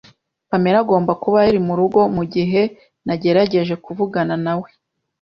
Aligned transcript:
Pamela 0.49 0.77
agomba 0.83 1.11
kuba 1.23 1.37
yari 1.45 1.59
murugo 1.67 1.99
mugihe 2.15 2.61
nagerageje 3.05 3.73
kuvugana 3.85 4.35
nawe, 4.45 4.69